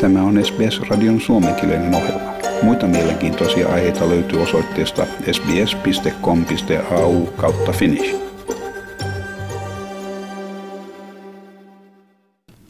Tämä 0.00 0.22
on 0.22 0.44
SBS-radion 0.44 1.20
suomenkielinen 1.20 1.94
ohjelma. 1.94 2.32
Muita 2.62 2.86
mielenkiintoisia 2.86 3.68
aiheita 3.68 4.08
löytyy 4.08 4.42
osoitteesta 4.42 5.06
sbs.com.au 5.32 7.26
kautta 7.26 7.72
finnish. 7.72 8.14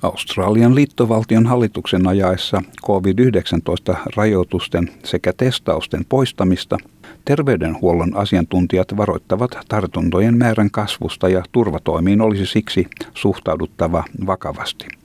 Australian 0.02 0.74
liittovaltion 0.74 1.46
hallituksen 1.46 2.06
ajaessa 2.06 2.62
COVID-19-rajoitusten 2.86 4.90
sekä 5.04 5.32
testausten 5.36 6.04
poistamista 6.08 6.78
terveydenhuollon 7.24 8.16
asiantuntijat 8.16 8.96
varoittavat 8.96 9.50
tartuntojen 9.68 10.38
määrän 10.38 10.70
kasvusta 10.70 11.28
ja 11.28 11.42
turvatoimiin 11.52 12.20
olisi 12.20 12.46
siksi 12.46 12.86
suhtauduttava 13.14 14.04
vakavasti. 14.26 14.99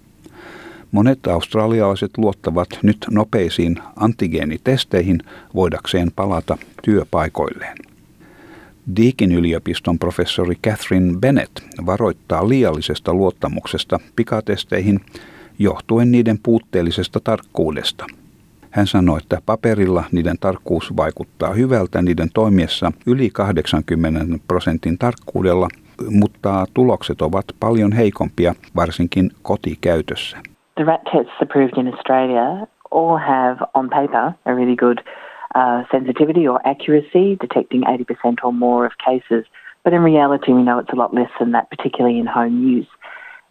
Monet 0.96 1.28
australialaiset 1.28 2.18
luottavat 2.18 2.68
nyt 2.84 3.06
nopeisiin 3.12 3.76
antigeenitesteihin 3.96 5.20
voidakseen 5.56 6.12
palata 6.16 6.58
työpaikoilleen. 6.84 7.78
Deakin 8.96 9.32
yliopiston 9.32 10.00
professori 10.00 10.56
Catherine 10.56 11.14
Bennett 11.20 11.60
varoittaa 11.86 12.50
liiallisesta 12.50 13.14
luottamuksesta 13.14 14.00
pikatesteihin 14.16 15.00
johtuen 15.60 16.12
niiden 16.12 16.40
puutteellisesta 16.44 17.20
tarkkuudesta. 17.20 18.06
Hän 18.72 18.88
sanoi, 18.88 19.18
että 19.18 19.42
paperilla 19.46 20.04
niiden 20.12 20.38
tarkkuus 20.40 20.98
vaikuttaa 20.98 21.54
hyvältä 21.54 22.02
niiden 22.02 22.30
toimiessa 22.34 22.92
yli 23.06 23.30
80 23.30 24.40
prosentin 24.48 24.98
tarkkuudella, 24.98 25.68
mutta 26.10 26.66
tulokset 26.74 27.22
ovat 27.22 27.46
paljon 27.60 27.92
heikompia, 27.92 28.56
varsinkin 28.76 29.32
kotikäytössä. 29.42 30.55
The 30.78 30.86
rat 30.86 31.02
tests 31.12 31.32
approved 31.40 31.78
in 31.78 31.88
Australia 31.88 32.68
all 32.92 33.18
have 33.18 33.64
on 33.74 33.90
paper 33.90 34.36
a 34.46 34.54
really 34.54 34.76
good 34.76 35.02
uh, 35.54 35.84
sensitivity 35.90 36.48
or 36.48 36.66
accuracy, 36.68 37.38
detecting 37.40 37.82
80% 37.84 38.38
or 38.44 38.52
more 38.52 38.86
of 38.86 38.92
cases. 39.06 39.46
But 39.84 39.94
in 39.94 40.02
reality, 40.02 40.52
we 40.52 40.64
know 40.64 40.80
it's 40.80 40.92
a 40.92 40.96
lot 40.96 41.14
less 41.14 41.30
than 41.40 41.52
that, 41.52 41.70
particularly 41.70 42.20
in 42.20 42.26
home 42.26 42.68
use. 42.68 42.88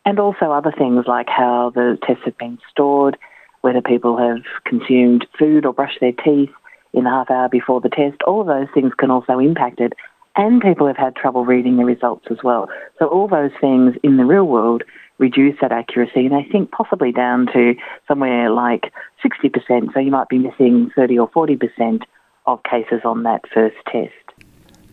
And 0.04 0.18
also 0.18 0.52
other 0.52 0.72
things 0.76 1.04
like 1.06 1.28
how 1.28 1.72
the 1.74 1.98
tests 2.06 2.24
have 2.26 2.36
been 2.36 2.58
stored, 2.70 3.16
whether 3.62 3.80
people 3.80 4.18
have 4.18 4.42
consumed 4.66 5.26
food 5.38 5.64
or 5.64 5.72
brushed 5.72 6.00
their 6.00 6.12
teeth 6.12 6.50
in 6.92 7.04
the 7.04 7.10
half 7.10 7.30
hour 7.30 7.48
before 7.48 7.80
the 7.80 7.88
test. 7.88 8.22
All 8.26 8.42
of 8.42 8.46
those 8.46 8.68
things 8.74 8.92
can 8.98 9.10
also 9.10 9.38
impact 9.38 9.80
it. 9.80 9.94
And 10.36 10.60
people 10.60 10.86
have 10.86 10.96
had 10.96 11.16
trouble 11.16 11.44
reading 11.46 11.76
the 11.76 11.84
results 11.84 12.26
as 12.30 12.38
well. 12.42 12.68
So 12.98 13.06
all 13.06 13.28
those 13.28 13.52
things 13.60 13.94
in 14.02 14.16
the 14.16 14.24
real 14.24 14.46
world 14.46 14.82
reduce 15.18 15.56
that 15.60 15.72
accuracy, 15.72 16.26
and 16.26 16.34
I 16.34 16.44
think 16.52 16.70
possibly 16.70 17.12
down 17.12 17.46
to 17.46 17.74
somewhere 18.08 18.50
like 18.50 18.92
60%. 19.22 19.92
So 19.92 20.00
you 20.00 20.10
might 20.10 20.28
be 20.28 20.38
missing 20.38 20.90
30 20.96 21.18
or 21.18 21.28
40% 21.28 22.02
of 22.46 22.60
cases 22.62 23.00
on 23.04 23.22
that 23.22 23.40
first 23.54 23.76
test. 23.92 24.24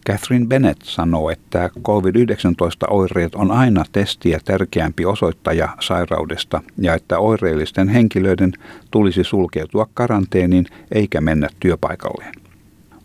Catherine 0.07 0.47
Bennett 0.47 0.81
sanoo, 0.81 1.29
että 1.29 1.69
COVID-19-oireet 1.83 3.35
on 3.35 3.51
aina 3.51 3.83
testiä 3.91 4.39
tärkeämpi 4.45 5.05
osoittaja 5.05 5.69
sairaudesta 5.79 6.61
ja 6.77 6.93
että 6.93 7.19
oireellisten 7.19 7.89
henkilöiden 7.89 8.51
tulisi 8.91 9.23
sulkeutua 9.23 9.85
karanteeniin 9.93 10.65
eikä 10.91 11.21
mennä 11.21 11.47
työpaikalleen. 11.59 12.33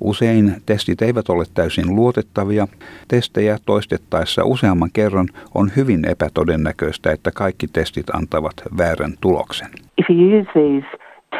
Usein 0.00 0.52
testit 0.66 1.02
eivät 1.02 1.28
ole 1.28 1.44
täysin 1.54 1.96
luotettavia. 1.96 2.68
Testejä 3.08 3.58
toistettaessa 3.66 4.44
useamman 4.44 4.90
kerran 4.92 5.28
on 5.54 5.70
hyvin 5.76 6.10
epätodennäköistä, 6.10 7.12
että 7.12 7.30
kaikki 7.34 7.66
testit 7.72 8.10
antavat 8.10 8.54
väärän 8.78 9.12
tuloksen. 9.20 9.68
If 9.98 10.10
you 10.10 10.40
use 10.40 10.50
these 10.52 10.86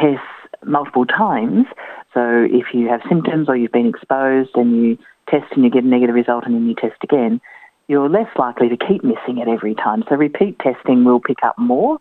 tests 0.00 0.36
multiple 0.66 1.06
times, 1.06 1.66
so 2.14 2.20
if 2.60 2.66
you 2.74 2.88
have 2.90 3.02
symptoms 3.08 3.48
or 3.48 3.56
you've 3.56 3.72
been 3.72 3.92
exposed 3.94 4.54
and 4.60 4.68
you 4.74 4.96
test 5.30 5.52
and 5.52 5.64
you 5.64 5.70
get 5.70 5.84
a 5.84 5.88
negative 5.88 6.14
result 6.14 6.44
and 6.44 6.54
then 6.54 6.66
you 6.66 6.74
test 6.74 7.00
again, 7.04 7.40
you're 7.88 8.10
less 8.18 8.32
likely 8.46 8.68
to 8.68 8.86
keep 8.86 9.04
missing 9.04 9.38
it 9.42 9.48
every 9.48 9.74
time. 9.74 10.02
So 10.08 10.16
repeat 10.16 10.58
testing 10.58 11.04
will 11.04 11.20
pick 11.20 11.40
up 11.48 11.56
more, 11.58 11.98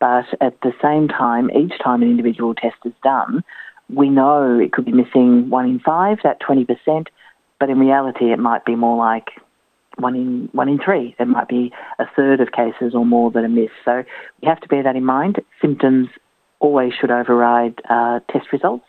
but 0.00 0.26
at 0.40 0.54
the 0.60 0.72
same 0.82 1.08
time, 1.08 1.50
each 1.50 1.76
time 1.84 2.02
an 2.02 2.10
individual 2.10 2.54
test 2.54 2.80
is 2.84 2.96
done, 3.02 3.42
we 3.88 4.08
know 4.08 4.58
it 4.58 4.72
could 4.72 4.84
be 4.84 4.92
missing 4.92 5.50
one 5.50 5.66
in 5.66 5.80
five, 5.80 6.18
that 6.24 6.40
20%, 6.40 7.06
but 7.60 7.70
in 7.70 7.78
reality, 7.78 8.32
it 8.32 8.38
might 8.38 8.64
be 8.64 8.76
more 8.76 8.96
like 8.96 9.28
one 9.96 10.16
in 10.16 10.48
one 10.52 10.68
in 10.68 10.78
three. 10.78 11.14
There 11.18 11.26
might 11.26 11.48
be 11.48 11.72
a 11.98 12.04
third 12.16 12.40
of 12.40 12.52
cases 12.52 12.94
or 12.94 13.06
more 13.06 13.30
that 13.30 13.44
are 13.44 13.48
missed. 13.48 13.72
So 13.84 14.02
we 14.42 14.48
have 14.48 14.60
to 14.60 14.68
bear 14.68 14.82
that 14.82 14.96
in 14.96 15.04
mind. 15.04 15.40
Symptoms 15.60 16.08
always 16.58 16.92
should 16.98 17.10
override 17.10 17.80
uh, 17.88 18.20
test 18.30 18.52
results, 18.52 18.86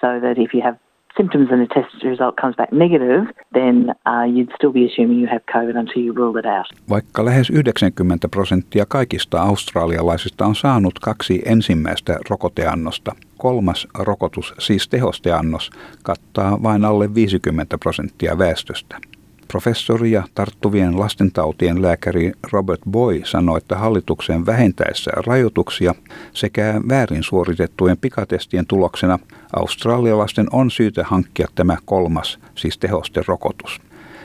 so 0.00 0.18
that 0.20 0.38
if 0.38 0.52
you 0.52 0.62
have 0.62 0.78
symptoms 1.16 1.50
and 1.50 1.60
the 1.66 1.74
test 1.74 2.04
result 2.04 2.36
comes 2.40 2.56
back 2.56 2.72
negative, 2.72 3.24
then 3.52 3.94
uh, 4.06 4.24
you'd 4.34 4.52
still 4.56 4.72
be 4.72 4.86
assuming 4.86 5.20
you 5.20 5.28
have 5.28 5.42
COVID 5.52 5.76
until 5.76 6.02
you 6.02 6.12
rule 6.14 6.38
it 6.38 6.46
out. 6.46 6.66
Vaikka 6.90 7.24
lähes 7.24 7.50
90 7.50 8.28
prosenttia 8.28 8.86
kaikista 8.88 9.42
australialaisista 9.42 10.46
on 10.46 10.54
saanut 10.54 10.98
kaksi 10.98 11.42
ensimmäistä 11.44 12.18
rokoteannosta, 12.30 13.12
kolmas 13.36 13.88
rokotus, 13.98 14.54
siis 14.58 14.88
tehosteannos, 14.88 15.70
kattaa 16.02 16.62
vain 16.62 16.84
alle 16.84 17.14
50 17.14 17.78
prosenttia 17.78 18.38
väestöstä. 18.38 18.96
Professori 19.52 20.10
ja 20.10 20.22
tarttuvien 20.34 21.00
lastentautien 21.00 21.82
lääkäri 21.82 22.32
Robert 22.52 22.80
Boy 22.90 23.20
sanoi, 23.24 23.58
että 23.58 23.76
hallituksen 23.76 24.46
vähentäessä 24.46 25.10
rajoituksia 25.26 25.94
sekä 26.32 26.74
väärin 26.88 27.22
suoritettujen 27.22 27.96
pikatestien 27.98 28.66
tuloksena 28.66 29.18
australialaisten 29.56 30.46
on 30.52 30.70
syytä 30.70 31.04
hankkia 31.04 31.46
tämä 31.54 31.76
kolmas, 31.84 32.38
siis 32.54 32.78
tehosterokotus. 32.78 33.80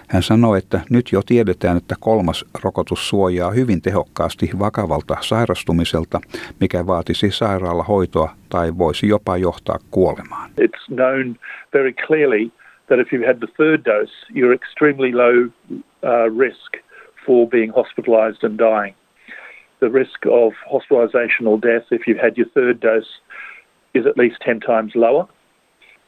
Hän 0.09 0.23
sanoi, 0.23 0.57
että 0.57 0.81
nyt 0.89 1.11
jo 1.11 1.21
tiedetään, 1.25 1.77
että 1.77 1.95
kolmas 1.99 2.45
rokotus 2.63 3.09
suojaa 3.09 3.51
hyvin 3.51 3.81
tehokkaasti 3.81 4.49
vakavalta 4.59 5.17
sairastumiselta, 5.21 6.21
mikä 6.59 6.87
vaatisi 6.87 7.31
sairaalahoitoa 7.31 8.35
tai 8.49 8.77
voisi 8.77 9.07
jopa 9.07 9.37
johtaa 9.37 9.79
kuolemaan. 9.91 10.49
It's 10.61 10.95
known 10.95 11.35
very 11.73 11.93
clearly 11.93 12.51
that 12.89 12.99
if 12.99 13.11
you 13.11 13.23
had 13.23 13.41
the 13.41 13.47
third 13.57 13.83
dose, 13.83 14.09
you're 14.29 14.53
extremely 14.53 15.11
low 15.11 15.49
uh, 16.03 16.29
risk 16.29 16.77
for 17.25 17.47
being 17.47 17.69
hospitalized 17.69 18.43
and 18.43 18.57
dying. 18.57 18.93
The 19.79 19.89
risk 19.89 20.25
of 20.31 20.53
hospitalization 20.69 21.45
or 21.45 21.59
death 21.59 21.83
if 21.91 22.07
you've 22.07 22.17
had 22.17 22.37
your 22.37 22.47
third 22.49 22.79
dose 22.79 23.19
is 23.93 24.05
at 24.05 24.17
least 24.17 24.37
10 24.41 24.61
times 24.61 24.93
lower. 24.95 25.27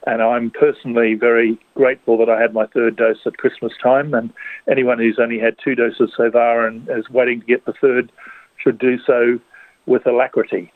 And 0.08 0.22
I'm 0.22 0.50
personally 0.50 1.14
very 1.14 1.60
grateful 1.76 2.18
that 2.20 2.30
I 2.30 2.42
had 2.42 2.54
my 2.54 2.66
third 2.68 2.96
dose 2.96 3.18
at 3.26 3.38
Christmas 3.38 3.74
time. 3.84 4.14
And 4.14 4.32
anyone 4.70 4.98
who's 4.98 5.20
only 5.20 5.40
had 5.40 5.58
two 5.62 5.76
doses 5.76 6.14
so 6.16 6.32
far 6.32 6.66
and 6.66 6.88
is 6.90 7.10
waiting 7.10 7.42
to 7.42 7.46
get 7.46 7.66
the 7.66 7.74
third 7.74 8.12
should 8.58 8.80
do 8.80 8.98
so 9.06 9.40
with 9.86 10.06
alacrity. 10.08 10.72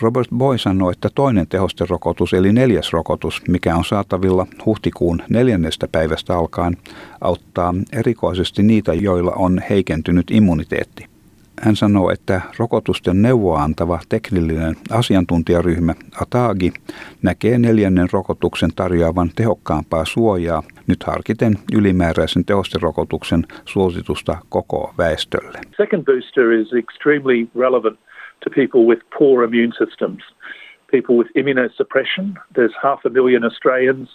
Robert 0.00 0.28
Boy 0.36 0.58
sanoi, 0.58 0.92
että 0.92 1.08
toinen 1.14 1.46
tehosterokotus 1.46 2.32
eli 2.34 2.52
neljäs 2.52 2.92
rokotus, 2.92 3.42
mikä 3.48 3.76
on 3.76 3.84
saatavilla 3.84 4.46
huhtikuun 4.66 5.22
neljännestä 5.30 5.88
päivästä 5.92 6.38
alkaen, 6.38 6.76
auttaa 7.20 7.74
erikoisesti 7.92 8.62
niitä, 8.62 8.94
joilla 8.94 9.32
on 9.36 9.62
heikentynyt 9.70 10.30
immuniteetti. 10.30 11.06
Hän 11.62 11.76
sanoo, 11.76 12.10
että 12.10 12.40
rokotusten 12.58 13.22
neuvoa 13.22 13.62
antava 13.62 14.00
teknillinen 14.08 14.76
asiantuntijaryhmä 14.90 15.94
ATAGI 16.20 16.72
näkee 17.22 17.58
neljännen 17.58 18.08
rokotuksen 18.12 18.70
tarjoavan 18.76 19.30
tehokkaampaa 19.36 20.04
suojaa 20.04 20.62
nyt 20.86 21.04
harkiten 21.04 21.58
ylimääräisen 21.72 22.44
tehosterokotuksen 22.44 23.46
suositusta 23.64 24.38
koko 24.48 24.94
väestölle. 24.98 25.58
Second 25.76 26.04
booster 26.04 26.52
is 26.52 26.68
extremely 26.72 27.48
relevant 27.58 27.98
to 28.42 28.50
people 28.50 28.86
with 28.86 28.98
poor 29.10 29.42
immune 29.42 29.72
systems, 29.78 30.22
people 30.88 31.16
with 31.16 31.28
immunosuppression. 31.36 32.36
There's 32.54 32.72
half 32.80 33.04
a 33.04 33.10
million 33.10 33.44
Australians 33.44 34.08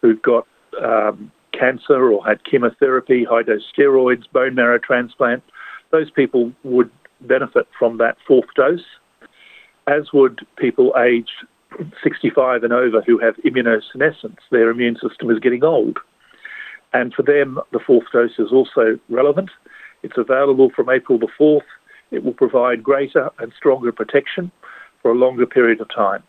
who've 0.00 0.22
got 0.22 0.46
um, 0.82 1.30
cancer 1.52 2.10
or 2.10 2.24
had 2.24 2.44
chemotherapy, 2.44 3.24
high 3.24 3.42
dose 3.42 3.62
steroids, 3.76 4.30
bone 4.32 4.54
marrow 4.54 4.78
transplant. 4.78 5.42
Those 5.90 6.10
people 6.10 6.52
would 6.64 6.90
benefit 7.22 7.66
from 7.78 7.98
that 7.98 8.16
fourth 8.26 8.48
dose, 8.54 8.84
as 9.86 10.12
would 10.12 10.46
people 10.56 10.94
aged 10.98 11.30
65 12.02 12.64
and 12.64 12.72
over 12.72 13.02
who 13.02 13.18
have 13.18 13.36
immunosenescence. 13.36 14.38
Their 14.50 14.70
immune 14.70 14.96
system 14.96 15.30
is 15.30 15.38
getting 15.38 15.64
old. 15.64 15.98
And 16.92 17.12
for 17.12 17.22
them, 17.22 17.58
the 17.72 17.80
fourth 17.84 18.06
dose 18.12 18.38
is 18.38 18.52
also 18.52 18.98
relevant. 19.08 19.50
It's 20.02 20.16
available 20.16 20.70
from 20.74 20.88
April 20.88 21.18
the 21.18 21.28
4th 21.38 21.60
it 22.12 22.24
will 22.24 22.34
provide 22.34 22.82
greater 22.82 23.30
and 23.42 23.52
stronger 23.52 23.92
protection 23.92 24.52
for 25.02 25.12
a 25.12 25.18
longer 25.18 25.46
period 25.54 25.80
of 25.80 25.88
time. 25.88 26.22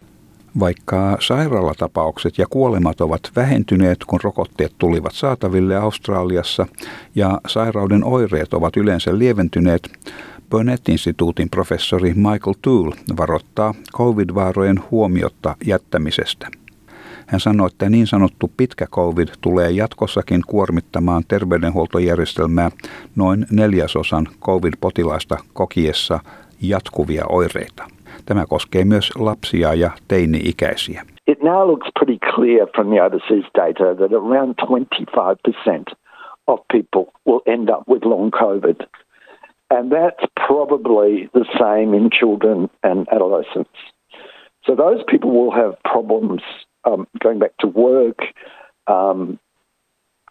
Vaikka 0.59 1.18
sairaalatapaukset 1.19 2.38
ja 2.38 2.45
kuolemat 2.50 3.01
ovat 3.01 3.21
vähentyneet, 3.35 3.97
kun 4.07 4.19
rokotteet 4.24 4.71
tulivat 4.77 5.13
saataville 5.13 5.75
Australiassa 5.75 6.68
ja 7.15 7.41
sairauden 7.47 8.03
oireet 8.03 8.53
ovat 8.53 8.77
yleensä 8.77 9.18
lieventyneet, 9.18 9.89
Burnett-instituutin 10.50 11.50
professori 11.50 12.13
Michael 12.13 12.56
Toole 12.62 12.95
varoittaa 13.18 13.74
covid-vaarojen 13.94 14.79
huomiotta 14.91 15.56
jättämisestä. 15.65 16.47
Hän 17.27 17.39
sanoi, 17.39 17.68
että 17.68 17.89
niin 17.89 18.07
sanottu 18.07 18.51
pitkä 18.57 18.85
covid 18.91 19.27
tulee 19.41 19.71
jatkossakin 19.71 20.41
kuormittamaan 20.47 21.24
terveydenhuoltojärjestelmää 21.27 22.69
noin 23.15 23.45
neljäsosan 23.51 24.27
covid-potilaista 24.45 25.38
kokiessa 25.53 26.19
jatkuvia 26.62 27.25
oireita. 27.29 27.83
Tämä 28.25 28.45
koskee 28.50 28.85
myös 28.85 29.12
lapsia 29.15 29.74
ja 29.74 29.91
teini-ikäisiä. 30.07 31.01
It 31.27 31.44
now 31.44 31.68
looks 31.68 31.89
pretty 32.00 32.18
clear 32.35 32.68
from 32.75 32.88
the 32.88 33.01
overseas 33.01 33.45
data 33.56 33.95
that 33.95 34.12
around 34.12 34.56
25% 34.62 35.95
of 36.47 36.59
people 36.71 37.06
will 37.25 37.41
end 37.45 37.69
up 37.69 37.83
with 37.89 38.06
long 38.06 38.31
COVID. 38.31 38.88
And 39.69 39.91
that's 39.91 40.25
probably 40.47 41.29
the 41.33 41.45
same 41.59 41.97
in 41.97 42.09
children 42.19 42.69
and 42.83 43.07
adolescents. 43.12 43.79
So 44.65 44.75
those 44.75 45.03
people 45.12 45.31
will 45.31 45.51
have 45.51 45.74
problems 45.94 46.41
um, 46.88 47.07
going 47.24 47.39
back 47.39 47.56
to 47.60 47.68
work, 47.68 48.19
um, 48.88 49.39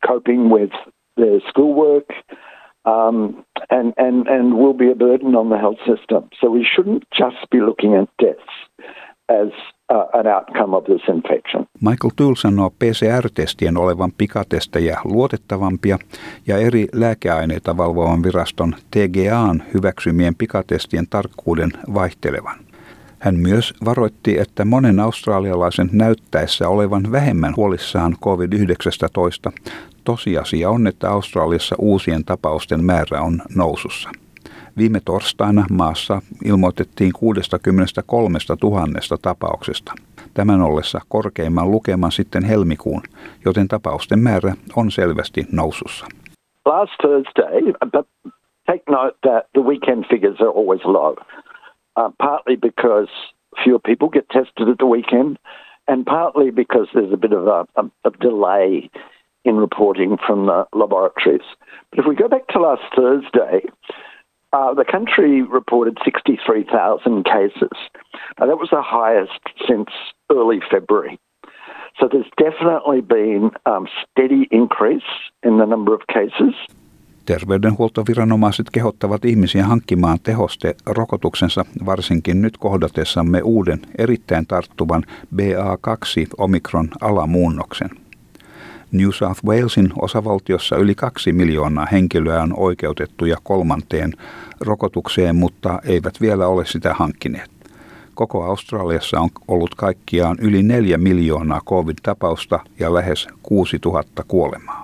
coping 0.07 0.51
with 0.51 0.73
their 1.17 1.41
schoolwork, 1.49 2.09
um, 2.85 3.45
and, 3.71 3.93
and, 3.97 4.29
and 4.29 4.55
will 4.55 4.75
be 4.75 4.91
a 4.91 4.95
burden 4.95 5.35
on 5.35 5.49
the 5.49 5.59
health 5.59 5.79
system. 5.79 6.29
So 6.41 6.51
we 6.51 6.65
shouldn't 6.75 7.05
just 7.19 7.51
be 7.51 7.61
looking 7.61 7.95
at 7.95 8.09
deaths 8.23 8.55
as 9.29 9.51
uh, 9.89 10.07
an 10.15 10.27
outcome 10.27 10.77
of 10.77 10.85
this 10.85 11.03
infection. 11.09 11.67
Michael 11.81 12.11
Toole 12.17 12.37
sanoo 12.37 12.71
PCR-testien 12.71 13.77
olevan 13.77 14.13
pikatestejä 14.19 14.99
luotettavampia 15.05 15.99
ja 16.47 16.57
eri 16.59 16.87
lääkeaineita 16.93 17.77
valvovan 17.77 18.23
viraston 18.23 18.75
TGAn 18.91 19.63
hyväksymien 19.75 20.35
pikatestien 20.35 21.07
tarkkuuden 21.11 21.71
vaihtelevan. 21.95 22.66
Hän 23.27 23.35
myös 23.35 23.75
varoitti, 23.85 24.39
että 24.39 24.65
monen 24.65 25.01
australialaisen 25.01 25.89
näyttäessä 25.93 26.69
olevan 26.69 27.13
vähemmän 27.13 27.57
huolissaan 27.57 28.13
COVID-19. 28.25 29.53
Tosiasia 30.05 30.71
on, 30.71 30.87
että 30.87 31.11
Australiassa 31.11 31.77
uusien 31.79 32.25
tapausten 32.25 32.85
määrä 32.85 33.21
on 33.21 33.43
nousussa. 33.57 34.11
Viime 34.77 35.01
torstaina 35.05 35.65
maassa 35.71 36.23
ilmoitettiin 36.45 37.13
63 37.13 38.39
000 38.63 39.19
tapauksesta. 39.23 39.93
Tämän 40.35 40.63
ollessa 40.63 41.01
korkeimman 41.09 41.71
lukeman 41.71 42.13
sitten 42.13 42.45
helmikuun, 42.45 43.03
joten 43.45 43.69
tapausten 43.69 44.19
määrä 44.19 44.55
on 44.77 44.91
selvästi 44.91 45.47
nousussa. 45.53 46.07
Last 46.65 46.93
Thursday, 47.03 47.73
but 47.93 48.09
take 48.67 48.83
note 48.91 49.17
that 49.23 49.47
the 49.53 49.63
weekend 49.63 50.05
figures 50.11 50.41
are 50.41 50.51
always 50.61 50.85
low. 50.85 51.15
Uh, 51.97 52.11
partly 52.21 52.57
because 52.57 53.09
fewer 53.63 53.79
people 53.79 54.09
get 54.09 54.29
tested 54.31 54.69
at 54.69 54.79
the 54.79 54.87
weekend, 54.87 55.39
and 55.89 56.05
partly 56.05 56.51
because 56.51 56.89
there's 56.95 57.13
a 57.13 57.17
bit 57.17 57.33
of 57.33 57.47
a, 57.47 57.67
a, 57.77 57.91
a 58.05 58.11
delay 58.21 58.91
in 59.45 59.57
reporting 59.57 60.17
from 60.27 60.47
the 60.47 60.67
laboratories. 60.73 61.47
But 61.91 62.01
if 62.01 62.07
we 62.07 62.17
go 62.17 62.29
back 62.29 62.49
to 62.49 62.61
last 62.61 62.83
Thursday, 62.95 63.63
uh, 64.53 64.75
the 64.75 64.85
country 64.85 65.43
reported 65.43 65.99
63,000 66.05 67.25
cases. 67.25 67.71
Now, 68.39 68.47
that 68.47 68.59
was 68.59 68.71
the 68.71 68.83
highest 68.83 69.41
since 69.69 69.89
early 70.31 70.61
February. 70.71 71.19
So 72.01 72.09
there's 72.11 72.27
definitely 72.37 73.01
been 73.01 73.51
um, 73.65 73.89
steady 74.11 74.49
increase 74.51 75.03
in 75.43 75.59
the 75.59 75.65
number 75.65 75.95
of 75.95 76.07
cases. 76.09 76.55
Terveydenhuoltoviranomaiset 77.27 78.71
kehottavat 78.71 79.25
ihmisiä 79.25 79.65
hankkimaan 79.65 80.19
tehoste 80.23 80.77
rokotuksensa 80.87 81.65
varsinkin 81.87 82.43
nyt 82.43 82.59
kohdatessamme 82.59 83.43
uuden 83.43 83.81
erittäin 83.99 84.47
tarttuvan 84.47 85.03
BA2 85.37 86.27
omikron 86.39 86.89
alamuunnoksen. 87.01 87.91
New 88.93 89.11
South 89.11 89.45
Walesin 89.45 89.93
osavaltiossa 90.03 90.77
yli 90.77 90.95
kaksi 90.95 91.33
miljoonaa 91.33 91.87
henkilöä 91.93 92.43
on 92.43 92.55
oikeutettuja 92.57 93.37
kolmanteen 93.43 94.13
rokotukseen, 94.61 95.37
mutta 95.37 95.81
eivät 95.85 96.21
vielä 96.21 96.47
ole 96.47 96.67
sitä 96.67 96.95
hankkineet. 96.95 97.51
Koko 98.15 98.45
Australiassa 98.45 99.21
on 99.21 99.31
ollut 99.49 99.75
kaikkiaan 99.75 100.37
yli 100.41 100.63
neljä 100.63 100.99
miljoonaa 100.99 101.61
covid-tapausta 101.69 102.61
ja 102.79 102.95
lähes 102.95 103.29
6000 103.43 104.25
kuolemaa. 104.29 104.83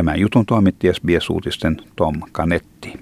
Tämän 0.00 0.20
jutun 0.20 0.46
toimitti 0.46 0.92
SBS-uutisten 0.92 1.76
Tom 1.96 2.14
Kanetti. 2.32 2.92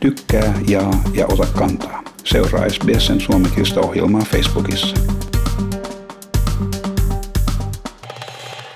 Tykkää, 0.00 0.54
jaa 0.68 1.02
ja 1.14 1.26
ota 1.26 1.46
kantaa. 1.58 2.02
Seuraa 2.24 2.68
SBSn 2.68 3.20
suomenkielistä 3.20 3.80
ohjelmaa 3.80 4.22
Facebookissa. 4.22 5.15